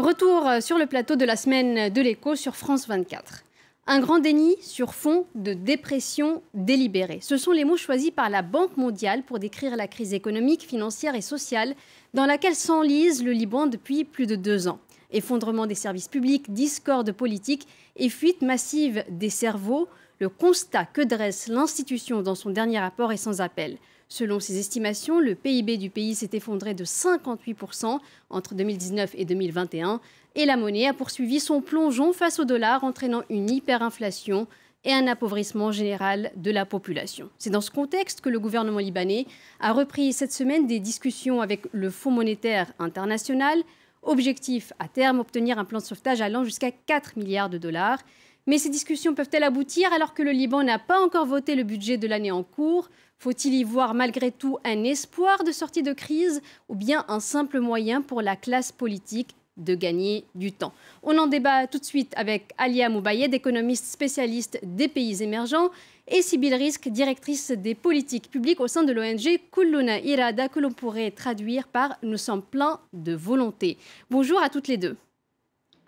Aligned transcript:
Retour 0.00 0.48
sur 0.62 0.78
le 0.78 0.86
plateau 0.86 1.14
de 1.14 1.26
la 1.26 1.36
semaine 1.36 1.92
de 1.92 2.00
l'écho 2.00 2.34
sur 2.34 2.56
France 2.56 2.88
24. 2.88 3.44
Un 3.86 4.00
grand 4.00 4.18
déni 4.18 4.56
sur 4.62 4.94
fond 4.94 5.26
de 5.34 5.52
dépression 5.52 6.42
délibérée. 6.54 7.18
Ce 7.20 7.36
sont 7.36 7.52
les 7.52 7.66
mots 7.66 7.76
choisis 7.76 8.10
par 8.10 8.30
la 8.30 8.40
Banque 8.40 8.78
mondiale 8.78 9.22
pour 9.22 9.38
décrire 9.38 9.76
la 9.76 9.86
crise 9.86 10.14
économique, 10.14 10.62
financière 10.62 11.14
et 11.14 11.20
sociale 11.20 11.74
dans 12.14 12.24
laquelle 12.24 12.54
s'enlise 12.54 13.22
le 13.22 13.32
Liban 13.32 13.66
depuis 13.66 14.04
plus 14.04 14.26
de 14.26 14.36
deux 14.36 14.68
ans. 14.68 14.78
Effondrement 15.12 15.66
des 15.66 15.74
services 15.74 16.08
publics, 16.08 16.50
discorde 16.50 17.12
politique 17.12 17.68
et 17.96 18.08
fuite 18.08 18.40
massive 18.40 19.04
des 19.10 19.28
cerveaux, 19.28 19.86
le 20.18 20.30
constat 20.30 20.86
que 20.86 21.02
dresse 21.02 21.48
l'institution 21.48 22.22
dans 22.22 22.34
son 22.34 22.48
dernier 22.48 22.78
rapport 22.78 23.12
est 23.12 23.18
sans 23.18 23.42
appel. 23.42 23.76
Selon 24.12 24.40
ses 24.40 24.58
estimations, 24.58 25.20
le 25.20 25.36
PIB 25.36 25.76
du 25.76 25.88
pays 25.88 26.16
s'est 26.16 26.30
effondré 26.32 26.74
de 26.74 26.84
58% 26.84 28.00
entre 28.28 28.54
2019 28.56 29.12
et 29.14 29.24
2021 29.24 30.00
et 30.34 30.46
la 30.46 30.56
monnaie 30.56 30.88
a 30.88 30.92
poursuivi 30.92 31.38
son 31.38 31.60
plongeon 31.60 32.12
face 32.12 32.40
au 32.40 32.44
dollar, 32.44 32.82
entraînant 32.82 33.22
une 33.30 33.48
hyperinflation 33.48 34.48
et 34.84 34.92
un 34.92 35.06
appauvrissement 35.06 35.70
général 35.70 36.32
de 36.34 36.50
la 36.50 36.66
population. 36.66 37.30
C'est 37.38 37.50
dans 37.50 37.60
ce 37.60 37.70
contexte 37.70 38.20
que 38.20 38.28
le 38.28 38.40
gouvernement 38.40 38.80
libanais 38.80 39.26
a 39.60 39.72
repris 39.72 40.12
cette 40.12 40.32
semaine 40.32 40.66
des 40.66 40.80
discussions 40.80 41.40
avec 41.40 41.68
le 41.70 41.88
Fonds 41.88 42.10
monétaire 42.10 42.72
international. 42.80 43.62
Objectif 44.02 44.72
à 44.80 44.88
terme, 44.88 45.20
obtenir 45.20 45.60
un 45.60 45.64
plan 45.64 45.78
de 45.78 45.84
sauvetage 45.84 46.20
allant 46.20 46.42
jusqu'à 46.42 46.72
4 46.72 47.16
milliards 47.16 47.50
de 47.50 47.58
dollars. 47.58 48.00
Mais 48.46 48.58
ces 48.58 48.70
discussions 48.70 49.14
peuvent-elles 49.14 49.42
aboutir 49.42 49.92
alors 49.92 50.14
que 50.14 50.22
le 50.22 50.30
Liban 50.30 50.62
n'a 50.62 50.78
pas 50.78 51.00
encore 51.00 51.26
voté 51.26 51.54
le 51.54 51.62
budget 51.62 51.96
de 51.96 52.06
l'année 52.06 52.30
en 52.30 52.42
cours? 52.42 52.88
Faut-il 53.18 53.54
y 53.54 53.64
voir 53.64 53.94
malgré 53.94 54.32
tout 54.32 54.58
un 54.64 54.82
espoir 54.84 55.44
de 55.44 55.52
sortie 55.52 55.82
de 55.82 55.92
crise 55.92 56.40
ou 56.68 56.74
bien 56.74 57.04
un 57.08 57.20
simple 57.20 57.60
moyen 57.60 58.00
pour 58.00 58.22
la 58.22 58.34
classe 58.34 58.72
politique 58.72 59.36
de 59.58 59.74
gagner 59.74 60.24
du 60.34 60.52
temps? 60.52 60.72
On 61.02 61.18
en 61.18 61.26
débat 61.26 61.66
tout 61.66 61.78
de 61.78 61.84
suite 61.84 62.14
avec 62.16 62.52
Alia 62.56 62.88
Moubayed, 62.88 63.34
économiste 63.34 63.84
spécialiste 63.84 64.58
des 64.62 64.88
pays 64.88 65.22
émergents, 65.22 65.70
et 66.08 66.22
Sybille 66.22 66.54
Risk, 66.54 66.88
directrice 66.88 67.52
des 67.52 67.74
politiques 67.74 68.30
publiques 68.30 68.60
au 68.60 68.66
sein 68.66 68.82
de 68.82 68.92
l'ONG 68.92 69.38
Kulluna 69.52 70.00
Irada, 70.00 70.48
que 70.48 70.58
l'on 70.58 70.72
pourrait 70.72 71.10
traduire 71.10 71.68
par 71.68 71.96
Nous 72.02 72.16
sommes 72.16 72.42
pleins 72.42 72.80
de 72.92 73.14
volonté. 73.14 73.76
Bonjour 74.10 74.42
à 74.42 74.48
toutes 74.48 74.66
les 74.66 74.78
deux. 74.78 74.96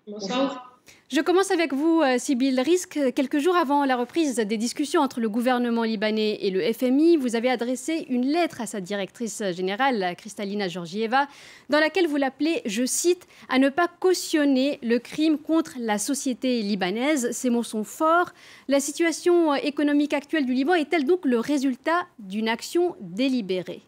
Bonjour. 0.07 0.72
Je 1.13 1.21
commence 1.21 1.51
avec 1.51 1.73
vous, 1.73 2.01
euh, 2.01 2.17
Sybille 2.17 2.59
Risque. 2.59 2.99
Quelques 3.13 3.37
jours 3.37 3.55
avant 3.55 3.85
la 3.85 3.95
reprise 3.95 4.37
des 4.37 4.57
discussions 4.57 5.01
entre 5.01 5.19
le 5.19 5.29
gouvernement 5.29 5.83
libanais 5.83 6.39
et 6.41 6.49
le 6.49 6.73
FMI, 6.73 7.17
vous 7.17 7.35
avez 7.35 7.51
adressé 7.51 8.07
une 8.09 8.25
lettre 8.25 8.61
à 8.61 8.65
sa 8.65 8.81
directrice 8.81 9.43
générale, 9.55 10.15
Kristalina 10.17 10.67
Georgieva, 10.67 11.27
dans 11.69 11.79
laquelle 11.79 12.07
vous 12.07 12.15
l'appelez, 12.15 12.63
je 12.65 12.83
cite, 12.83 13.27
à 13.47 13.59
ne 13.59 13.69
pas 13.69 13.87
cautionner 13.99 14.79
le 14.81 14.97
crime 14.97 15.37
contre 15.37 15.75
la 15.77 15.99
société 15.99 16.63
libanaise. 16.63 17.29
Ces 17.31 17.51
mots 17.51 17.61
sont 17.61 17.83
forts. 17.83 18.31
La 18.67 18.79
situation 18.79 19.53
économique 19.53 20.13
actuelle 20.13 20.47
du 20.47 20.53
Liban 20.53 20.73
est-elle 20.73 21.05
donc 21.05 21.25
le 21.25 21.37
résultat 21.37 22.07
d'une 22.17 22.49
action 22.49 22.95
délibérée? 23.01 23.83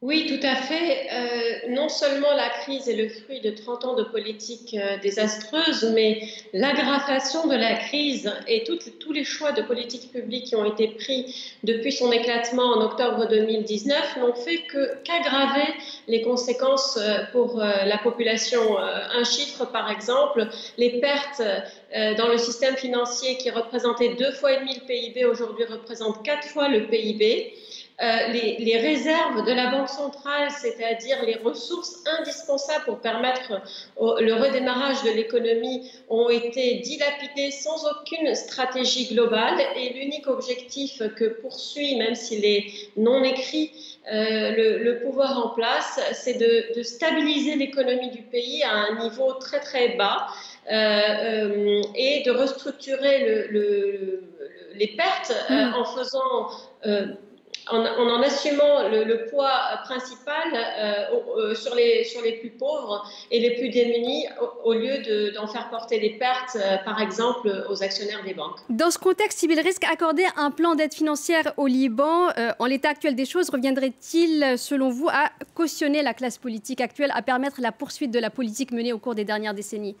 Oui, 0.00 0.26
tout 0.28 0.46
à 0.46 0.54
fait. 0.54 1.08
Euh, 1.12 1.70
non 1.70 1.88
seulement 1.88 2.32
la 2.32 2.48
crise 2.50 2.88
est 2.88 2.94
le 2.94 3.08
fruit 3.08 3.40
de 3.40 3.50
30 3.50 3.84
ans 3.84 3.94
de 3.96 4.04
politique 4.04 4.76
euh, 4.78 4.96
désastreuse, 4.98 5.90
mais 5.92 6.22
l'aggravation 6.52 7.48
de 7.48 7.56
la 7.56 7.74
crise 7.74 8.32
et 8.46 8.62
tous 8.62 9.12
les 9.12 9.24
choix 9.24 9.50
de 9.50 9.62
politique 9.62 10.12
publique 10.12 10.44
qui 10.44 10.54
ont 10.54 10.64
été 10.64 10.86
pris 10.86 11.56
depuis 11.64 11.90
son 11.90 12.12
éclatement 12.12 12.76
en 12.76 12.80
octobre 12.80 13.26
2019 13.26 14.18
n'ont 14.20 14.34
fait 14.34 14.62
qu'aggraver 15.02 15.66
les 16.06 16.22
conséquences 16.22 16.96
euh, 16.96 17.24
pour 17.32 17.58
la 17.58 17.98
population. 17.98 18.78
Un 18.78 19.24
chiffre, 19.24 19.64
par 19.64 19.90
exemple, 19.90 20.46
les 20.76 21.00
pertes 21.00 21.42
dans 22.16 22.28
le 22.28 22.38
système 22.38 22.76
financier 22.76 23.36
qui 23.38 23.50
représentait 23.50 24.14
deux 24.14 24.30
fois 24.30 24.52
et 24.52 24.60
demi 24.60 24.74
le 24.74 24.86
PIB 24.86 25.24
aujourd'hui 25.24 25.64
représentent 25.64 26.24
quatre 26.24 26.46
fois 26.46 26.68
le 26.68 26.86
PIB. 26.86 27.52
Euh, 28.00 28.28
les, 28.28 28.78
réserves 28.78 29.44
de 29.44 29.52
la 29.52 29.72
Banque 29.72 29.88
centrale, 29.88 30.48
c'est-à-dire 30.52 31.20
les 31.26 31.34
ressources 31.34 31.96
indispensables 32.20 32.84
pour 32.84 33.00
permettre 33.00 33.60
le 33.98 34.34
redémarrage 34.34 35.02
de 35.02 35.10
l'économie, 35.10 35.90
ont 36.08 36.28
été 36.28 36.76
dilapidées 36.76 37.50
sans 37.50 37.84
aucune 37.90 38.36
stratégie 38.36 39.12
globale. 39.12 39.60
Et 39.74 39.94
l'unique 39.94 40.28
objectif 40.28 41.02
que 41.16 41.24
poursuit, 41.24 41.96
même 41.96 42.14
s'il 42.14 42.44
est 42.44 42.66
non 42.96 43.24
écrit, 43.24 43.72
euh, 44.12 44.78
le, 44.78 45.00
pouvoir 45.00 45.36
en 45.44 45.48
place, 45.48 46.00
c'est 46.12 46.38
de, 46.38 46.82
stabiliser 46.84 47.56
l'économie 47.56 48.10
du 48.10 48.22
pays 48.22 48.62
à 48.62 48.74
un 48.74 49.02
niveau 49.02 49.32
très 49.34 49.58
très 49.58 49.96
bas 49.96 50.28
euh, 50.70 51.82
et 51.96 52.22
de 52.24 52.30
restructurer 52.30 53.48
les 53.50 54.86
pertes 54.96 55.34
mmh. 55.50 55.74
en 55.74 55.84
faisant 55.84 56.48
en, 57.70 57.84
en, 57.84 58.22
assumant 58.22 58.88
le, 58.88 59.26
poids 59.30 59.50
principal 59.84 60.48
euh, 60.54 61.54
sur, 61.54 61.74
les, 61.74 62.04
sur 62.04 62.22
les 62.22 62.32
plus 62.32 62.50
pauvres 62.50 63.04
et 63.30 63.40
les 63.40 63.56
plus 63.56 63.68
démunis, 63.68 64.26
au, 64.64 64.72
lieu 64.72 65.32
d'en 65.32 65.46
faire 65.46 65.68
porter 65.70 65.98
des 65.98 66.10
pertes, 66.10 66.56
euh, 66.56 66.76
par 66.84 67.00
exemple, 67.00 67.66
aux 67.68 67.82
actionnaires 67.82 68.22
des 68.24 68.34
banques. 68.34 68.58
Dans 68.70 68.90
ce 68.90 68.98
contexte, 68.98 69.38
Sybille 69.38 69.60
Risque, 69.60 69.84
accorder 69.84 70.26
un 70.36 70.50
plan 70.50 70.74
d'aide 70.74 70.94
financière 70.94 71.52
au 71.56 71.66
Liban, 71.66 72.28
euh, 72.38 72.52
en 72.58 72.66
l'état 72.66 72.90
actuel 72.90 73.14
des 73.14 73.26
choses, 73.26 73.50
reviendrait-il, 73.50 74.56
selon 74.56 74.90
vous, 74.90 75.08
à 75.08 75.30
cautionner 75.54 76.02
la 76.02 76.14
classe 76.14 76.38
politique 76.38 76.80
actuelle, 76.80 77.12
à 77.14 77.22
permettre 77.22 77.60
la 77.60 77.72
poursuite 77.72 78.10
de 78.10 78.18
la 78.18 78.30
politique 78.30 78.72
menée 78.72 78.92
au 78.92 78.98
cours 78.98 79.14
des 79.14 79.24
dernières 79.24 79.54
décennies? 79.54 79.96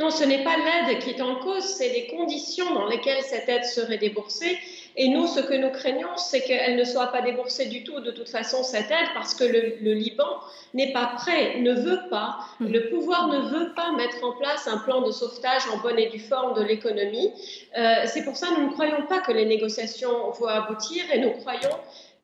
Non, 0.00 0.10
ce 0.10 0.24
n'est 0.24 0.42
pas 0.42 0.56
l'aide 0.56 0.98
qui 0.98 1.10
est 1.10 1.20
en 1.20 1.36
cause, 1.36 1.64
c'est 1.64 1.88
les 1.88 2.08
conditions 2.08 2.74
dans 2.74 2.86
lesquelles 2.86 3.22
cette 3.22 3.48
aide 3.48 3.64
serait 3.64 3.98
déboursée 3.98 4.58
et 4.96 5.08
nous, 5.08 5.26
ce 5.26 5.40
que 5.40 5.54
nous 5.54 5.70
craignons, 5.70 6.16
c'est 6.16 6.42
qu'elle 6.42 6.76
ne 6.76 6.84
soit 6.84 7.08
pas 7.08 7.20
déboursée 7.20 7.66
du 7.66 7.82
tout, 7.82 7.98
de 7.98 8.12
toute 8.12 8.28
façon, 8.28 8.62
cette 8.62 8.90
aide, 8.90 9.08
parce 9.12 9.34
que 9.34 9.42
le, 9.42 9.92
Liban 9.92 10.40
n'est 10.72 10.92
pas 10.92 11.06
prêt, 11.16 11.58
ne 11.58 11.72
veut 11.72 12.00
pas, 12.10 12.38
hmm. 12.60 12.68
le 12.68 12.88
pouvoir 12.90 13.26
ne 13.26 13.40
veut 13.48 13.72
pas 13.74 13.90
mettre 13.92 14.22
en 14.22 14.32
place 14.32 14.68
un 14.68 14.78
plan 14.78 15.02
de 15.02 15.10
sauvetage 15.10 15.62
en 15.72 15.78
bonne 15.78 15.98
et 15.98 16.10
due 16.10 16.20
forme 16.20 16.54
de 16.54 16.62
l'économie. 16.62 17.32
Euh, 17.76 18.04
c'est 18.06 18.24
pour 18.24 18.36
ça 18.36 18.48
que 18.48 18.60
nous 18.60 18.68
ne 18.68 18.72
croyons 18.72 19.06
pas 19.08 19.20
que 19.20 19.32
les 19.32 19.46
négociations 19.46 20.30
vont 20.30 20.46
aboutir 20.46 21.02
et 21.12 21.18
nous 21.18 21.32
croyons 21.32 21.76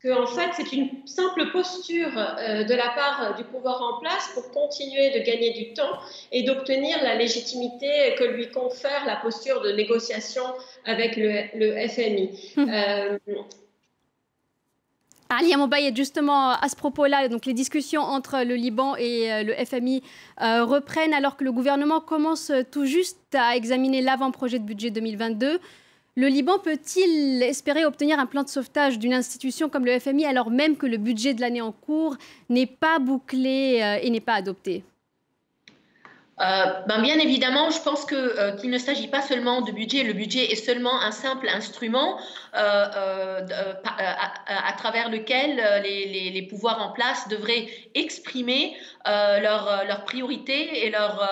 que 0.03 0.09
en 0.09 0.27
fait 0.27 0.51
c'est 0.57 0.73
une 0.73 0.89
simple 1.07 1.51
posture 1.53 2.11
euh, 2.17 2.65
de 2.65 2.75
la 2.75 2.89
part 2.91 3.35
du 3.37 3.45
pouvoir 3.45 3.83
en 3.83 4.01
place 4.01 4.31
pour 4.35 4.51
continuer 4.51 5.11
de 5.11 5.25
gagner 5.25 5.53
du 5.53 5.75
temps 5.75 5.99
et 6.33 6.43
d'obtenir 6.43 7.03
la 7.03 7.17
légitimité 7.17 8.15
que 8.19 8.25
lui 8.25 8.51
confère 8.51 9.05
la 9.07 9.17
posture 9.17 9.61
de 9.61 9.73
négociation 9.73 10.45
avec 10.87 11.17
le, 11.17 11.89
FMI. 11.89 12.55
Hum. 12.57 12.71
Euh, 12.71 13.19
Ali 15.29 15.53
est 15.53 15.97
justement, 15.97 16.51
à 16.51 16.69
ce 16.69 16.75
propos-là, 16.75 17.29
donc 17.29 17.47
les 17.47 17.55
discussions 17.55 18.03
entre 18.03 18.43
le 18.43 18.57
Liban 18.57 18.97
et 18.97 19.33
euh, 19.33 19.43
le 19.45 19.53
FMI 19.65 20.03
reprennent 20.39 21.15
alors 21.15 21.37
que 21.37 21.45
le 21.45 21.53
gouvernement 21.53 22.01
commence 22.01 22.51
tout 22.73 22.85
juste 22.85 23.19
à 23.35 23.55
examiner 23.55 24.01
l'avant-projet 24.01 24.59
de 24.59 24.65
budget 24.65 24.91
2022. 24.91 25.61
Le 26.21 26.29
Liban 26.29 26.59
peut-il 26.59 27.43
espérer 27.43 27.87
obtenir 27.87 28.19
un 28.19 28.27
plan 28.27 28.43
de 28.43 28.49
sauvetage 28.51 28.99
d'une 28.99 29.15
institution 29.15 29.71
comme 29.71 29.87
le 29.87 29.99
FMI 29.99 30.27
alors 30.27 30.51
même 30.51 30.77
que 30.77 30.85
le 30.85 30.99
budget 30.99 31.33
de 31.33 31.41
l'année 31.41 31.63
en 31.63 31.73
cours 31.73 32.19
n'est 32.51 32.67
pas 32.67 32.99
bouclé 32.99 33.81
euh, 33.81 33.97
et 34.03 34.11
n'est 34.11 34.21
pas 34.21 34.35
adopté? 34.35 34.85
Euh, 36.41 36.65
ben 36.87 37.03
bien 37.03 37.19
évidemment, 37.19 37.71
je 37.71 37.81
pense 37.83 38.07
euh, 38.13 38.53
qu'il 38.57 38.71
ne 38.71 38.79
s'agit 38.79 39.09
pas 39.09 39.21
seulement 39.21 39.61
de 39.61 39.73
budget. 39.73 40.05
Le 40.05 40.15
budget 40.15 40.51
est 40.51 40.57
seulement 40.57 41.01
un 41.03 41.11
simple 41.11 41.49
instrument 41.49 42.19
à, 42.53 43.43
travers 44.79 45.11
lequel 45.11 45.63
les, 45.85 46.47
pouvoirs 46.49 46.83
en 46.83 46.91
place 46.93 47.29
devraient 47.29 47.69
exprimer 47.95 48.75
leurs 49.07 49.85
leur 49.87 50.05
priorités 50.05 50.87
et 50.87 50.91
leurs 50.91 51.23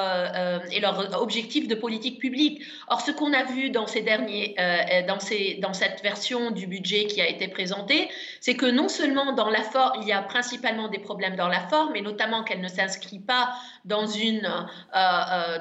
et 0.70 0.80
leur 0.80 1.20
objectifs 1.20 1.66
de 1.66 1.74
politique 1.74 2.20
publique. 2.20 2.62
Or, 2.88 3.00
ce 3.00 3.10
qu'on 3.10 3.32
a 3.32 3.42
vu 3.44 3.70
dans, 3.70 3.86
cette 3.88 4.08
version 6.02 6.50
du 6.50 6.66
budget 6.66 7.06
qui 7.06 7.20
a 7.20 7.28
été 7.28 7.48
présentée, 7.48 8.08
c'est 8.40 8.54
que 8.54 8.66
non 8.66 8.88
seulement 8.88 9.32
dans 9.32 9.50
la 9.50 9.62
forme, 9.62 10.00
il 10.02 10.08
y 10.08 10.12
a 10.12 10.22
principalement 10.22 10.86
des 10.88 10.98
problèmes 10.98 11.34
dans 11.36 11.48
la 11.48 11.60
forme, 11.68 11.90
mais 11.94 12.02
notamment 12.02 12.44
qu'elle 12.44 12.60
ne 12.60 12.68
s'inscrit 12.68 13.18
pas 13.20 13.50
dans 13.84 14.06
une 14.06 14.48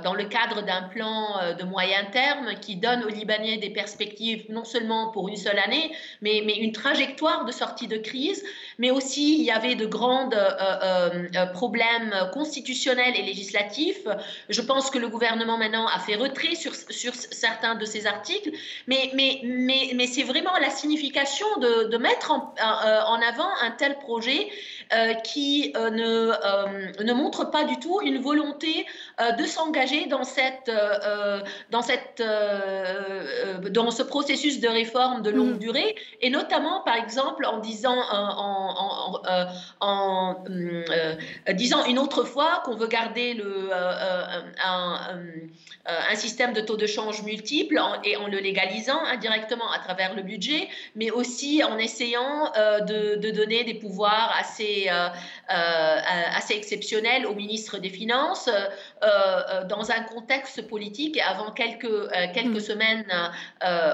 dans 0.03 0.13
le 0.13 0.25
cadre 0.25 0.61
d'un 0.61 0.83
plan 0.83 1.55
de 1.57 1.63
moyen 1.63 2.05
terme 2.11 2.55
qui 2.61 2.75
donne 2.75 3.03
aux 3.03 3.09
Libanais 3.09 3.57
des 3.57 3.69
perspectives 3.69 4.45
non 4.49 4.63
seulement 4.63 5.11
pour 5.11 5.29
une 5.29 5.35
seule 5.35 5.59
année, 5.59 5.91
mais, 6.21 6.39
une 6.39 6.71
trajectoire 6.71 7.45
de 7.45 7.51
sortie 7.51 7.87
de 7.87 7.97
crise. 7.97 8.43
Mais 8.79 8.91
aussi, 8.91 9.39
il 9.39 9.43
y 9.43 9.51
avait 9.51 9.75
de 9.75 9.85
grands 9.85 10.29
problèmes 11.53 12.13
constitutionnels 12.33 13.15
et 13.15 13.23
législatifs. 13.23 14.07
Je 14.49 14.61
pense 14.61 14.89
que 14.89 14.97
le 14.97 15.09
gouvernement 15.09 15.57
maintenant 15.57 15.87
a 15.87 15.99
fait 15.99 16.15
retrait 16.15 16.55
sur, 16.55 16.73
certains 17.15 17.75
de 17.75 17.85
ces 17.85 18.07
articles, 18.07 18.51
mais, 18.87 19.11
c'est 20.07 20.23
vraiment 20.23 20.57
la 20.59 20.69
signification 20.69 21.47
de, 21.59 21.97
mettre 21.97 22.31
en 22.31 23.21
avant 23.21 23.49
un 23.61 23.71
tel 23.71 23.97
projet 23.99 24.49
euh, 24.93 25.13
qui 25.15 25.73
euh, 25.75 25.89
ne, 25.89 26.31
euh, 26.31 27.03
ne 27.03 27.13
montre 27.13 27.51
pas 27.51 27.65
du 27.65 27.77
tout 27.77 27.99
une 28.01 28.19
volonté 28.21 28.85
de 29.37 29.45
s'engager 29.45 30.05
dans, 30.05 30.23
cette, 30.23 30.71
dans, 31.71 31.81
cette, 31.81 32.23
dans 33.71 33.89
ce 33.89 34.03
processus 34.03 34.59
de 34.59 34.67
réforme 34.67 35.23
de 35.23 35.31
longue 35.31 35.55
mm. 35.55 35.59
durée, 35.59 35.95
et 36.21 36.29
notamment, 36.29 36.81
par 36.81 36.95
exemple, 36.95 37.45
en 37.45 37.57
disant, 37.57 37.97
en, 38.11 39.15
en, 39.81 40.35
disant 41.53 41.85
une 41.85 41.97
autre 41.97 42.23
fois 42.23 42.61
qu'on 42.63 42.75
veut 42.75 42.87
garder 42.87 43.33
le, 43.33 43.71
un, 43.73 45.19
un, 45.85 46.15
système 46.15 46.53
de 46.53 46.61
taux 46.61 46.77
de 46.77 46.85
change 46.85 47.23
multiple 47.23 47.81
et 48.03 48.17
en 48.17 48.27
le 48.27 48.37
légalisant 48.37 49.03
indirectement 49.05 49.71
à 49.71 49.79
travers 49.79 50.15
le 50.15 50.21
budget, 50.21 50.69
mais 50.95 51.09
aussi 51.09 51.63
en 51.63 51.79
essayant 51.79 52.51
de, 52.87 53.15
de 53.15 53.31
donner 53.31 53.63
des 53.63 53.73
pouvoirs 53.73 54.31
assez 54.39 54.76
euh, 54.85 55.07
euh, 55.49 56.37
assez 56.37 56.53
exceptionnel 56.53 57.25
au 57.25 57.33
ministre 57.33 57.77
des 57.77 57.89
Finances 57.89 58.49
euh, 58.49 59.63
dans 59.63 59.91
un 59.91 60.01
contexte 60.01 60.67
politique 60.67 61.19
avant 61.25 61.51
quelques, 61.51 62.09
quelques 62.33 62.57
mm. 62.57 62.59
semaines 62.59 63.05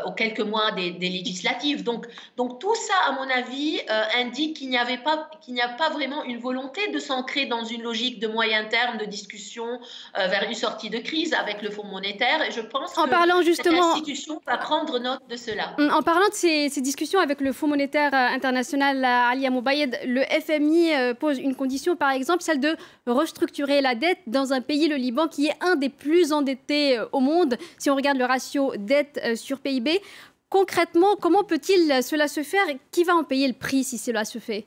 ou 0.07 0.11
quelques 0.11 0.39
mois 0.39 0.71
des, 0.71 0.91
législatives. 0.99 1.83
Donc, 1.83 2.07
donc 2.37 2.59
tout 2.59 2.75
ça, 2.75 2.93
à 3.07 3.11
mon 3.13 3.29
avis, 3.29 3.79
indique 4.17 4.57
qu'il 4.57 4.69
n'y 4.69 4.77
avait 4.77 4.97
pas 4.97 5.29
qu'il 5.41 5.53
n'y 5.53 5.61
a 5.61 5.69
pas 5.69 5.89
vraiment 5.89 6.23
une 6.23 6.39
volonté 6.39 6.89
de 6.91 6.99
s'ancrer 6.99 7.45
dans 7.45 7.63
une 7.63 7.83
logique 7.83 8.19
de 8.19 8.27
moyen 8.27 8.65
terme 8.65 8.97
de 8.97 9.05
discussion 9.05 9.79
vers 10.15 10.43
une 10.43 10.55
sortie 10.55 10.89
de 10.89 10.99
crise 10.99 11.33
avec 11.33 11.61
le 11.61 11.69
Fonds 11.69 11.85
monétaire. 11.85 12.41
Et 12.41 12.51
je 12.51 12.61
pense 12.61 12.97
en 12.97 13.05
que 13.05 13.09
parlant 13.09 13.41
justement, 13.41 13.93
cette 13.93 14.03
institution 14.03 14.41
va 14.47 14.57
prendre 14.57 14.99
note 14.99 15.21
de 15.29 15.35
cela. 15.35 15.75
En 15.77 16.01
parlant 16.01 16.27
de 16.29 16.33
ces, 16.33 16.69
ces 16.69 16.81
discussions 16.81 17.19
avec 17.19 17.41
le 17.41 17.51
Fonds 17.51 17.67
monétaire 17.67 18.13
international, 18.13 19.05
Ali 19.05 19.49
Moubayed, 19.49 19.99
le 20.05 20.23
FMI 20.23 20.72
euh, 20.73 21.13
pose 21.13 21.39
une 21.39 21.55
condition, 21.55 21.95
par 21.95 22.11
exemple, 22.11 22.43
celle 22.43 22.59
de 22.59 22.75
restructurer 23.05 23.81
la 23.81 23.95
dette 23.95 24.19
dans 24.27 24.53
un 24.53 24.61
pays, 24.61 24.87
le 24.87 24.95
Liban, 24.95 25.27
qui 25.27 25.47
est 25.47 25.55
un 25.61 25.75
des 25.75 25.89
plus 25.89 26.31
endettés 26.33 26.97
euh, 26.97 27.05
au 27.11 27.19
monde, 27.19 27.57
si 27.77 27.89
on 27.89 27.95
regarde 27.95 28.17
le 28.17 28.25
ratio 28.25 28.73
dette 28.77 29.19
euh, 29.23 29.35
sur 29.35 29.59
PIB. 29.59 30.01
Concrètement, 30.49 31.15
comment 31.19 31.43
peut-il 31.43 32.03
cela 32.03 32.27
se 32.27 32.43
faire 32.43 32.65
Qui 32.91 33.03
va 33.03 33.15
en 33.15 33.23
payer 33.23 33.47
le 33.47 33.53
prix 33.53 33.83
si 33.83 33.97
cela 33.97 34.23
se 34.23 34.39
fait? 34.39 34.65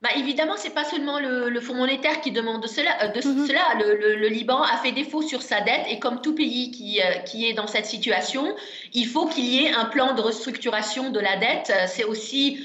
Bah, 0.00 0.10
évidemment, 0.16 0.56
ce 0.56 0.64
n'est 0.64 0.74
pas 0.74 0.84
seulement 0.84 1.18
le, 1.18 1.60
Fonds 1.60 1.74
monétaire 1.74 2.20
qui 2.20 2.30
demande 2.30 2.66
cela. 2.66 3.08
De 3.08 3.26
mhm. 3.26 3.46
cela. 3.46 3.62
Le, 3.78 4.28
Liban 4.28 4.62
a 4.62 4.76
fait 4.76 4.92
défaut 4.92 5.22
sur 5.22 5.42
sa 5.42 5.60
dette 5.60 5.86
et 5.88 5.98
comme 5.98 6.20
tout 6.20 6.34
pays 6.34 6.70
qui, 6.70 7.00
qui 7.26 7.48
est 7.48 7.52
dans 7.52 7.66
cette 7.66 7.86
situation, 7.86 8.54
il 8.94 9.06
faut 9.06 9.26
qu'il 9.26 9.44
y 9.44 9.64
ait 9.64 9.72
un 9.72 9.86
plan 9.86 10.14
de 10.14 10.20
restructuration 10.20 11.10
de 11.10 11.18
la 11.18 11.36
dette. 11.36 11.72
C'est 11.88 12.04
aussi 12.04 12.60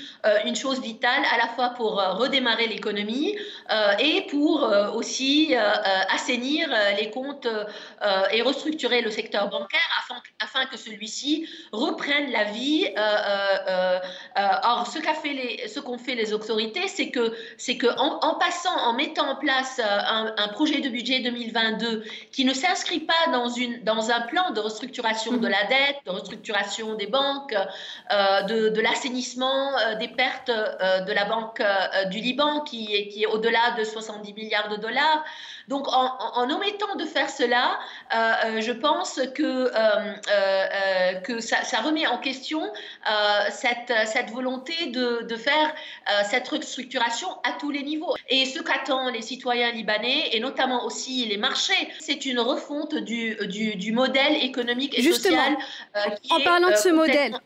une 0.46 0.56
chose 0.56 0.80
vitale 0.82 1.24
à 1.34 1.38
la 1.38 1.48
fois 1.54 1.70
pour 1.70 2.00
euh, 2.00 2.14
redémarrer 2.14 2.68
l'économie 2.68 3.38
euh, 3.72 3.92
et 4.00 4.26
pour 4.30 4.64
aussi 4.96 5.56
assainir 6.10 6.70
les 6.98 7.10
comptes 7.10 7.48
et 8.32 8.42
restructurer 8.42 9.02
le 9.02 9.12
secteur 9.12 9.50
bancaire 9.50 9.80
afin, 10.02 10.22
afin 10.40 10.66
que 10.66 10.78
celui-ci 10.78 11.48
reprenne 11.72 12.32
la 12.32 12.46
vie. 12.46 12.88
or, 14.36 14.88
ce 14.88 15.00
qu'ont 15.00 15.14
fait, 15.14 15.34
les, 15.34 15.68
ce 15.68 15.80
qu'ont 15.80 15.98
fait 15.98 16.16
les 16.16 16.34
autorités, 16.34 16.88
c'est 16.88 17.10
que, 17.10 17.34
c'est 17.58 17.78
que 17.78 17.88
en, 17.98 18.36
passant, 18.36 18.76
en 18.76 18.94
mettant 18.94 19.30
en 19.30 19.36
place 19.36 19.80
un, 19.80 20.34
un, 20.38 20.48
projet 20.50 20.80
de 20.80 20.90
budget 20.90 21.20
2022 21.20 22.04
qui 22.32 22.46
ne 22.46 22.54
s'inscrit 22.54 23.02
pas 23.02 23.32
dans, 23.32 23.50
une, 23.50 23.84
dans 23.84 24.12
un 24.12 24.22
plan 24.22 24.52
de 24.52 24.60
restructuration 24.60 25.38
de 25.38 25.48
la 25.48 25.64
dette, 25.66 25.98
de 26.06 26.12
restructuration 26.12 26.96
des 26.96 27.08
banques, 27.08 27.56
de, 28.12 28.70
de 28.70 28.82
l'assainissement 28.82 29.72
des 30.00 30.13
perte 30.16 30.50
euh, 30.50 31.02
de 31.02 31.12
la 31.12 31.26
Banque 31.26 31.60
euh, 31.60 32.06
du 32.06 32.20
Liban 32.20 32.62
qui 32.62 32.96
est, 32.96 33.08
qui 33.08 33.24
est 33.24 33.28
au-delà 33.28 33.72
de 33.78 33.84
70 33.84 34.34
milliards 34.34 34.70
de 34.70 34.78
dollars. 34.78 35.24
Donc 35.68 35.88
en, 35.88 36.50
omettant 36.50 36.96
de 36.96 37.06
faire 37.06 37.30
cela, 37.30 37.80
euh, 38.14 38.60
je 38.60 38.72
pense 38.74 39.20
que, 39.34 39.72
que 41.22 41.40
ça, 41.40 41.80
remet 41.82 42.06
en 42.06 42.18
question 42.18 42.62
cette, 43.50 43.94
cette 44.06 44.30
volonté 44.32 44.88
de, 44.88 45.24
de 45.24 45.36
faire 45.38 45.74
cette 46.26 46.50
restructuration 46.50 47.30
à 47.46 47.54
tous 47.54 47.72
les 47.72 47.82
niveaux. 47.82 48.14
Et 48.28 48.46
ce 48.46 48.62
qu'attendent 48.62 49.14
les 49.14 49.22
citoyens 49.22 49.72
libanais 49.72 50.30
et 50.34 50.42
notamment 50.42 50.86
aussi 50.86 51.26
les 51.28 51.38
marchés, 51.38 51.90
c'est 52.02 52.26
une 52.26 52.42
refonte 52.42 52.96
du, 52.96 53.38
du, 53.48 53.92
modèle 53.94 54.44
économique 54.44 54.98
et 55.00 55.02
social 55.02 55.56
qui 56.22 56.34
en 56.34 56.42
parlant 56.42 56.72
de 56.72 56.76
ce 56.76 56.90
modèle. 56.90 57.40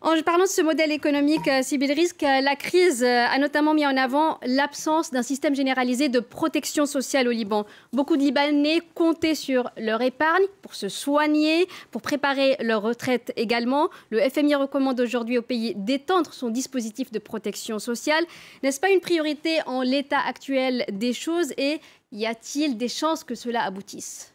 En 0.00 0.20
parlant 0.22 0.44
de 0.44 0.48
ce 0.48 0.62
modèle 0.62 0.90
économique, 0.90 1.48
Risque, 1.78 2.22
la 2.22 2.56
crise 2.56 3.04
a 3.04 3.38
notamment 3.38 3.74
mis 3.74 3.86
en 3.86 3.96
avant 3.96 4.38
l'absence 4.44 5.12
d'un 5.12 5.22
système 5.22 5.54
généralisé 5.54 6.08
de 6.08 6.18
protection 6.18 6.84
sociale 6.84 7.28
au 7.28 7.30
Liban. 7.30 7.64
Beaucoup 7.92 8.16
de 8.16 8.22
Libanais 8.22 8.80
comptaient 8.94 9.36
sur 9.36 9.70
leur 9.76 10.02
épargne 10.02 10.42
pour 10.62 10.74
se 10.74 10.88
soigner, 10.88 11.68
pour 11.92 12.02
préparer 12.02 12.56
leur 12.60 12.82
retraite 12.82 13.32
également. 13.36 13.88
Le 14.10 14.20
FMI 14.20 14.56
recommande 14.56 15.00
aujourd'hui 15.00 15.38
au 15.38 15.42
pays 15.42 15.74
d'étendre 15.76 16.32
son 16.32 16.48
dispositif 16.48 17.12
de 17.12 17.20
protection 17.20 17.78
sociale. 17.78 18.24
N'est-ce 18.62 18.80
pas 18.80 18.90
une 18.90 19.00
priorité 19.00 19.58
en 19.66 19.82
l'état 19.82 20.20
actuel 20.26 20.84
des 20.90 21.12
choses 21.12 21.52
et 21.56 21.80
y 22.10 22.26
a-t-il 22.26 22.76
des 22.78 22.88
chances 22.88 23.22
que 23.22 23.36
cela 23.36 23.62
aboutisse? 23.62 24.34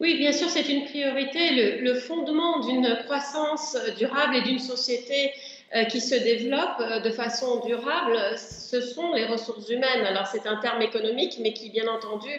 Oui, 0.00 0.18
bien 0.18 0.32
sûr, 0.32 0.50
c'est 0.50 0.68
une 0.68 0.84
priorité. 0.84 1.78
Le, 1.80 1.94
fondement 1.94 2.60
d'une 2.60 2.98
croissance 3.04 3.76
durable 3.96 4.36
et 4.36 4.42
d'une 4.42 4.58
société 4.58 5.30
euh, 5.30 5.53
qui 5.82 6.00
se 6.00 6.14
développe 6.14 6.78
euh, 6.78 7.00
de 7.00 7.10
façon 7.10 7.60
durable, 7.66 8.16
ce 8.36 8.80
sont 8.80 9.12
les 9.12 9.26
ressources 9.26 9.68
humaines. 9.68 10.06
Alors 10.06 10.26
c'est 10.26 10.46
un 10.46 10.56
terme 10.56 10.80
économique, 10.82 11.38
mais 11.40 11.52
qui, 11.52 11.70
bien 11.70 11.88
entendu, 11.88 12.30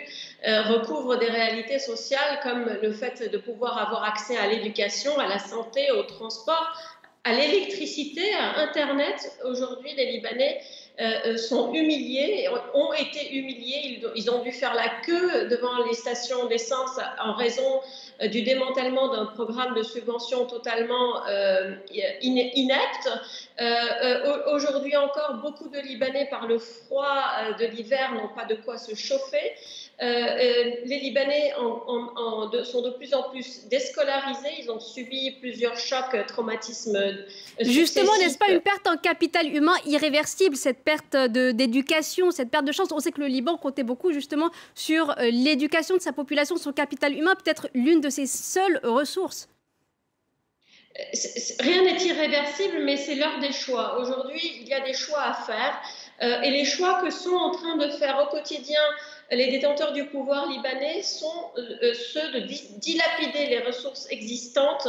euh, 0.48 0.62
recouvre 0.64 1.18
des 1.18 1.28
réalités 1.28 1.80
sociales 1.80 2.40
comme 2.44 2.66
le 2.82 2.92
fait 2.94 3.30
de 3.30 3.38
pouvoir 3.38 3.78
avoir 3.78 4.06
accès 4.06 4.38
à 4.38 4.48
l'éducation, 4.48 5.20
à 5.20 5.28
la 5.28 5.40
santé, 5.40 5.92
au 5.92 6.04
transport, 6.04 6.72
à 7.26 7.34
l'électricité, 7.34 8.34
à 8.36 8.62
Internet. 8.62 9.38
Aujourd'hui, 9.44 9.94
les 9.98 10.12
Libanais 10.14 10.62
euh, 11.02 11.36
sont 11.36 11.74
humiliés, 11.74 12.48
ont 12.74 12.94
été 12.94 13.36
humiliés. 13.36 14.02
Ils, 14.16 14.30
ont 14.30 14.42
dû 14.42 14.52
faire 14.54 14.74
la 14.74 14.88
queue 15.06 15.48
devant 15.50 15.84
les 15.86 15.94
stations 15.94 16.46
d'essence 16.46 16.98
en 17.22 17.34
raison 17.34 17.82
euh, 18.22 18.28
du 18.28 18.44
démantèlement 18.44 19.10
d'un 19.10 19.26
programme 19.26 19.76
de 19.76 19.84
subvention 19.84 20.46
totalement 20.46 21.26
euh, 21.28 21.76
inepte. 22.22 23.10
Aujourd'hui 24.54 24.96
encore, 24.96 25.42
beaucoup 25.42 25.68
de 25.68 25.80
Libanais, 25.80 26.28
par 26.30 26.48
le 26.48 26.60
froid 26.60 27.26
de 27.60 27.66
l'hiver, 27.66 28.14
n'ont 28.14 28.34
pas 28.34 28.46
de 28.46 28.56
quoi 28.56 28.78
se 28.78 28.96
chauffer. 28.96 29.52
Euh, 30.02 30.06
euh, 30.06 30.72
les 30.84 31.00
Libanais 31.00 31.54
sont 32.66 32.82
de 32.82 32.90
plus 32.92 33.14
en 33.14 33.30
plus 33.30 33.68
déscolarisés. 33.70 34.50
Ils 34.60 34.70
ont 34.70 34.80
subi 34.80 35.32
plusieurs 35.40 35.78
chocs, 35.78 36.26
traumatismes. 36.28 36.98
Euh, 36.98 37.14
Justement, 37.62 38.12
n'est-ce 38.18 38.38
pas 38.38 38.50
une 38.50 38.60
perte 38.60 38.88
en 38.88 38.98
capital 38.98 39.48
humain 39.48 39.76
irréversible, 39.86 40.58
cette 40.58 40.84
perte 40.86 41.16
d'éducation, 41.18 42.32
cette 42.32 42.50
perte 42.50 42.66
de 42.66 42.72
chance 42.72 42.90
On 42.92 43.00
sait 43.00 43.12
que 43.12 43.20
le 43.20 43.28
Liban 43.28 43.58
comptait 43.58 43.84
beaucoup 43.84 44.14
justement 44.14 44.50
sur 44.76 45.14
l'éducation 45.20 45.96
de 45.96 46.02
sa 46.02 46.14
population, 46.14 46.56
son 46.56 46.72
capital 46.72 47.14
humain, 47.14 47.36
peut-être 47.36 47.68
l'une 47.74 48.00
de 48.00 48.10
ses 48.10 48.28
seules 48.28 48.80
ressources. 48.84 49.50
Rien 51.60 51.84
n'est 51.84 52.02
irréversible, 52.02 52.80
mais 52.84 52.96
c'est 52.96 53.16
l'heure 53.16 53.40
des 53.42 53.52
choix. 53.52 54.00
Aujourd'hui, 54.00 54.40
il 54.62 54.68
y 54.68 54.74
a 54.74 54.80
des 54.80 54.94
choix 54.94 55.24
à 55.24 55.34
faire. 55.34 55.82
et 56.44 56.52
les 56.52 56.64
choix 56.64 57.02
que 57.02 57.10
sont 57.10 57.36
en 57.36 57.52
train 57.52 57.76
de 57.76 57.90
faire 57.90 58.18
au 58.24 58.28
quotidien 58.28 58.80
les 59.32 59.50
détenteurs 59.50 59.92
du 59.94 60.06
pouvoir 60.06 60.48
libanais 60.48 61.02
sont 61.02 61.52
euh, 61.58 61.94
ceux 61.94 62.32
de 62.32 62.40
dilapider 62.40 63.48
les 63.48 63.60
ressources 63.60 64.08
existantes 64.12 64.88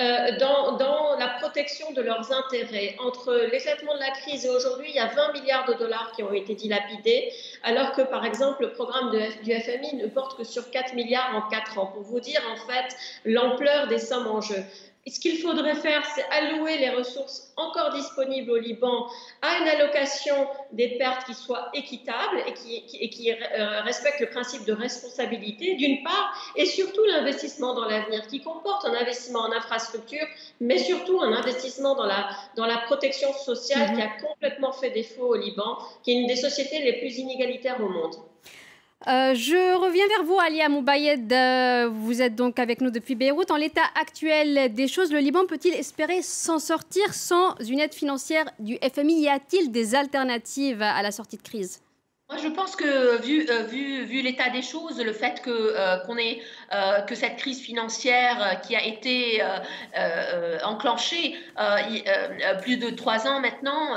euh, 0.00 0.38
dans, 0.38 1.16
la 1.18 1.28
protection 1.40 1.92
de 1.92 2.00
leurs 2.00 2.32
intérêts. 2.32 2.96
Entre 2.98 3.48
l'éclatement 3.52 3.94
de 3.94 4.00
la 4.00 4.10
crise 4.10 4.46
et 4.46 4.48
aujourd'hui, 4.48 4.86
il 4.88 4.94
y 4.94 4.98
a 4.98 5.06
20 5.06 5.32
milliards 5.32 5.66
de 5.66 5.74
dollars 5.74 6.12
qui 6.16 6.22
ont 6.22 6.32
été 6.32 6.54
dilapidés, 6.54 7.32
alors 7.62 7.92
que 7.92 8.02
par 8.02 8.24
exemple 8.24 8.62
le 8.62 8.72
programme 8.72 9.10
du 9.10 9.52
FMI 9.52 9.96
ne 9.96 10.06
porte 10.06 10.36
que 10.38 10.44
sur 10.44 10.70
4 10.70 10.94
milliards 10.94 11.34
en 11.34 11.48
4 11.50 11.78
ans, 11.78 11.86
pour 11.86 12.02
vous 12.02 12.20
dire 12.20 12.40
en 12.50 12.56
fait 12.56 12.96
l'ampleur 13.24 13.88
des 13.88 13.98
sommes 13.98 14.26
en 14.26 14.40
jeu. 14.40 14.64
Ce 15.10 15.20
qu'il 15.20 15.38
faudrait 15.38 15.74
faire, 15.74 16.02
c'est 16.14 16.24
allouer 16.30 16.78
les 16.78 16.88
ressources 16.88 17.52
encore 17.56 17.92
disponibles 17.92 18.50
au 18.50 18.56
Liban 18.56 19.06
à 19.42 19.58
une 19.58 19.68
allocation 19.68 20.48
des 20.72 20.96
pertes 20.96 21.26
qui 21.26 21.34
soit 21.34 21.68
équitable 21.74 22.42
et 22.46 22.54
qui, 22.54 22.82
et 22.98 23.10
qui 23.10 23.30
euh, 23.30 23.82
respecte 23.82 24.20
le 24.20 24.30
principe 24.30 24.64
de 24.64 24.72
responsabilité, 24.72 25.74
d'une 25.74 26.02
part, 26.02 26.34
et 26.56 26.64
surtout 26.64 27.04
l'investissement 27.04 27.74
dans 27.74 27.84
l'avenir, 27.84 28.26
qui 28.28 28.40
comporte 28.40 28.86
un 28.86 28.94
investissement 28.94 29.40
en 29.40 29.52
infrastructure, 29.52 30.26
mais 30.60 30.78
surtout 30.78 31.20
un 31.20 31.34
investissement 31.34 31.94
dans 31.94 32.06
la, 32.06 32.30
dans 32.56 32.66
la 32.66 32.78
protection 32.78 33.32
sociale 33.34 33.90
mm-hmm. 33.90 33.96
qui 33.96 34.02
a 34.02 34.28
complètement 34.28 34.72
fait 34.72 34.90
défaut 34.90 35.26
au 35.26 35.36
Liban, 35.36 35.78
qui 36.02 36.12
est 36.12 36.20
une 36.20 36.26
des 36.26 36.36
sociétés 36.36 36.82
les 36.82 36.94
plus 37.00 37.18
inégalitaires 37.18 37.78
au 37.78 37.88
monde. 37.88 38.14
Euh, 39.06 39.34
je 39.34 39.76
reviens 39.76 40.06
vers 40.08 40.24
vous, 40.24 40.38
Alia 40.38 40.68
Moubayed. 40.70 41.30
Euh, 41.30 41.90
vous 41.92 42.22
êtes 42.22 42.34
donc 42.34 42.58
avec 42.58 42.80
nous 42.80 42.90
depuis 42.90 43.14
Beyrouth. 43.14 43.50
En 43.50 43.56
l'état 43.56 43.82
actuel 44.00 44.72
des 44.72 44.88
choses, 44.88 45.12
le 45.12 45.18
Liban 45.18 45.44
peut-il 45.46 45.74
espérer 45.74 46.22
s'en 46.22 46.58
sortir 46.58 47.12
sans 47.12 47.54
une 47.68 47.80
aide 47.80 47.92
financière 47.92 48.46
du 48.58 48.78
FMI 48.78 49.20
Y 49.20 49.28
a-t-il 49.28 49.70
des 49.70 49.94
alternatives 49.94 50.80
à 50.80 51.02
la 51.02 51.10
sortie 51.10 51.36
de 51.36 51.42
crise? 51.42 51.83
Moi, 52.30 52.38
je 52.42 52.48
pense 52.48 52.74
que 52.74 53.20
vu, 53.20 53.46
euh, 53.50 53.64
vu, 53.64 54.22
l'état 54.22 54.48
des 54.48 54.62
choses, 54.62 54.98
le 54.98 55.12
fait 55.12 55.42
que, 55.42 55.50
euh, 55.50 55.98
euh, 56.72 57.14
cette 57.14 57.36
crise 57.36 57.60
financière 57.60 58.60
qui 58.62 58.74
a 58.74 58.82
été 58.82 59.42
enclenchée 60.64 61.36
plus 62.62 62.78
de 62.78 62.90
trois 62.90 63.28
ans 63.28 63.40
maintenant, 63.40 63.94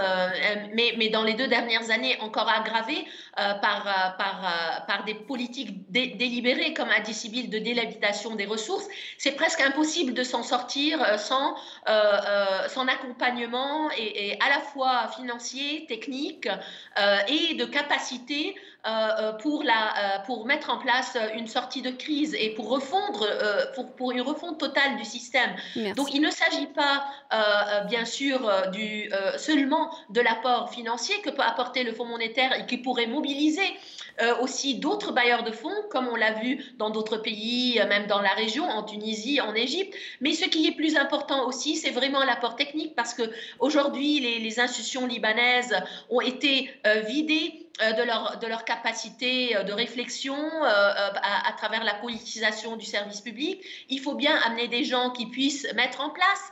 mais, 0.74 1.10
dans 1.10 1.24
les 1.24 1.36
deux 1.36 1.48
dernières 1.48 1.89
années 1.89 2.17
encore 2.19 2.50
aggravée 2.50 3.05
par, 3.36 5.03
des 5.05 5.15
politiques 5.15 5.89
délibérées, 5.89 6.74
comme 6.74 6.89
dit 7.05 7.13
Sibyl, 7.13 7.50
de 7.50 7.60
délimitation 7.60 8.36
des 8.36 8.46
ressources, 8.46 8.88
c'est 9.17 9.36
presque 9.36 9.62
impossible 9.62 10.13
de 10.13 10.24
s'en 10.24 10.43
sortir 10.43 11.00
sans, 11.17 11.55
accompagnement 12.88 13.89
et, 13.98 14.38
à 14.41 14.50
la 14.50 14.60
fois 14.60 15.07
financier, 15.15 15.86
technique 15.88 16.48
et 17.27 17.53
de 17.55 17.65
capacité 17.65 18.16
euh, 18.86 18.89
euh, 19.19 19.33
pour, 19.33 19.63
la, 19.63 19.74
euh, 19.74 20.19
pour 20.25 20.45
mettre 20.45 20.69
en 20.69 20.77
place 20.77 21.17
une 21.36 21.47
sortie 21.47 21.81
de 21.81 21.89
crise 21.89 22.33
et 22.39 22.51
pour 22.51 22.69
refondre, 22.69 23.27
pour, 23.75 23.91
pour 23.95 24.12
une 24.12 24.21
refonte 24.21 24.59
totale 24.59 24.95
du 24.95 25.03
système. 25.03 25.50
Donc 25.95 26.13
il 26.13 26.21
ne 26.21 26.29
s'agit 26.29 26.67
pas, 26.67 27.05
bien 27.89 28.05
sûr, 28.05 28.50
du, 28.71 29.12
seulement 29.38 29.93
de 30.09 30.21
l'apport 30.21 30.71
financier 30.71 31.19
que 31.21 31.29
peut 31.29 31.41
apporter 31.41 31.83
le 31.83 31.91
Fonds 31.91 32.05
monétaire 32.05 32.53
et 32.57 32.65
qui 32.65 32.77
pourrait 32.77 33.07
mobiliser 33.07 33.67
aussi 34.41 34.75
d'autres 34.75 35.12
bailleurs 35.12 35.43
de 35.43 35.51
fonds, 35.51 35.83
comme 35.91 36.07
on 36.07 36.15
l'a 36.15 36.33
vu 36.33 36.63
dans 36.77 36.89
d'autres 36.89 37.17
pays, 37.17 37.79
même 37.88 38.07
dans 38.07 38.21
la 38.21 38.33
région, 38.33 38.65
en 38.65 38.83
Tunisie, 38.83 39.41
en 39.41 39.53
Égypte. 39.53 39.95
Mais 40.21 40.33
ce 40.33 40.45
qui 40.45 40.65
est 40.67 40.71
plus 40.71 40.95
important 40.95 41.47
aussi, 41.47 41.75
c'est 41.75 41.91
vraiment 41.91 42.24
l'apport 42.24 42.55
technique, 42.55 42.95
parce 42.95 43.13
que 43.13 43.24
aujourd'hui, 43.59 44.19
les, 44.19 44.39
les, 44.39 44.59
institutions 44.59 45.05
libanaises 45.05 45.75
ont 46.09 46.21
été 46.21 46.71
vidées 47.07 47.66
de 47.79 48.03
leur, 48.03 48.39
de 48.39 48.48
leur 48.48 48.65
capacité 48.65 49.55
euh, 49.55 49.63
de 49.63 49.74
réflexion 49.74 50.36
euh, 50.36 50.67
à, 50.67 51.53
travers 51.57 51.84
la 51.84 51.93
politisation 51.96 52.75
du 52.75 52.86
service 52.86 53.22
public. 53.22 53.62
Il 53.89 54.00
faut 54.00 54.15
bien 54.15 54.36
amener 54.46 54.67
des 54.67 54.84
gens 54.84 55.12
qui 55.12 55.27
puissent 55.27 55.67
mettre 55.75 56.01
en 56.01 56.10
place 56.10 56.51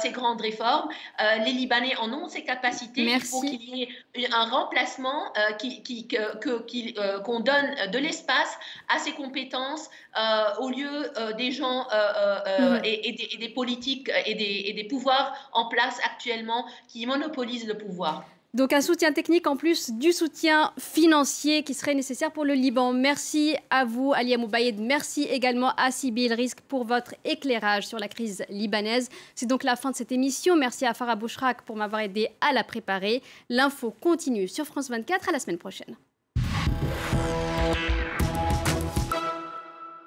ces 0.00 0.10
grandes 0.10 0.40
réformes. 0.40 0.88
les 1.44 1.52
Libanais 1.52 1.96
en 1.96 2.12
ont 2.12 2.28
ces 2.28 2.44
capacités. 2.44 3.02
Il 3.02 3.20
faut 3.20 3.40
qu'il 3.40 3.62
y 3.62 3.82
ait 3.82 4.32
un 4.32 4.44
remplacement, 4.44 5.32
qu'on 5.60 5.68
qui, 5.82 6.08
qu'on 7.24 7.40
donne 7.40 7.90
de 7.90 7.98
l'espace 7.98 8.58
à 8.88 8.98
ces 8.98 9.12
compétences 9.12 9.90
au 10.60 10.70
lieu 10.70 11.10
des 11.36 11.50
gens 11.50 11.86
et, 12.84 13.12
des, 13.12 13.28
et, 13.32 13.36
des, 13.38 13.48
politiques 13.48 14.10
et 14.26 14.34
des, 14.34 14.64
et 14.66 14.72
des 14.72 14.84
pouvoirs 14.84 15.50
en 15.52 15.66
place 15.66 15.98
actuellement 16.04 16.66
qui 16.88 17.06
monopolisent 17.06 17.66
le 17.66 17.78
pouvoir. 17.78 18.24
Donc 18.54 18.72
un 18.72 18.80
soutien 18.80 19.12
technique 19.12 19.48
en 19.48 19.56
plus 19.56 19.90
du 19.90 20.12
soutien 20.12 20.72
financier 20.78 21.64
qui 21.64 21.74
serait 21.74 21.96
nécessaire 21.96 22.30
pour 22.30 22.44
le 22.44 22.54
Liban. 22.54 22.92
Merci 22.92 23.56
à 23.68 23.84
vous, 23.84 24.12
Alia 24.14 24.38
Moubayed. 24.38 24.78
Merci 24.78 25.24
également 25.24 25.72
à 25.76 25.90
Sibyl 25.90 26.32
Risk 26.32 26.60
pour 26.60 26.84
votre 26.84 27.16
éclairage 27.24 27.88
sur 27.88 27.98
la 27.98 28.06
crise 28.06 28.44
libanaise. 28.48 29.08
C'est 29.34 29.46
donc 29.46 29.64
la 29.64 29.74
fin 29.74 29.90
de 29.90 29.96
cette 29.96 30.12
émission. 30.12 30.54
Merci 30.54 30.86
à 30.86 30.94
Farah 30.94 31.16
Bouchrak 31.16 31.62
pour 31.62 31.74
m'avoir 31.74 32.02
aidé 32.02 32.28
à 32.40 32.52
la 32.52 32.62
préparer. 32.62 33.24
L'info 33.48 33.92
continue 34.00 34.46
sur 34.46 34.66
France 34.66 34.88
24. 34.88 35.30
À 35.30 35.32
la 35.32 35.40
semaine 35.40 35.58
prochaine. 35.58 35.96